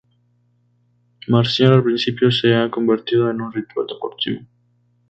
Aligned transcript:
Marcial 1.27 1.73
al 1.73 1.83
principio, 1.83 2.31
se 2.31 2.55
ha 2.55 2.71
convertido 2.71 3.29
en 3.29 3.39
un 3.39 3.53
ritual 3.53 3.85
deportivo. 3.85 4.41